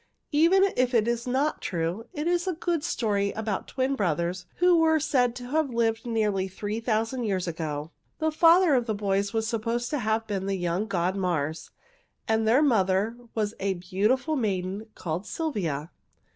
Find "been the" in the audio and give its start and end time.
10.25-10.57